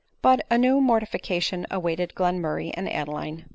But 0.23 0.47
a 0.49 0.57
new 0.57 0.79
mortiBcation 0.81 1.67
awaited 1.69 2.13
Glenmurray 2.15 2.71
and 2.75 2.87
Ade 2.89 3.07
line. 3.07 3.45